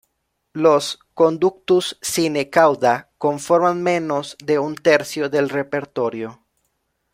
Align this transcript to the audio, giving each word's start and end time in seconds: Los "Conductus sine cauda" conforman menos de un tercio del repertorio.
Los 0.53 0.97
"Conductus 1.13 1.99
sine 2.01 2.49
cauda" 2.49 3.11
conforman 3.19 3.83
menos 3.83 4.35
de 4.43 4.57
un 4.57 4.73
tercio 4.73 5.29
del 5.29 5.47
repertorio. 5.47 6.43